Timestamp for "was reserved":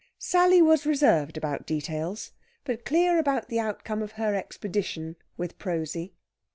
0.63-1.37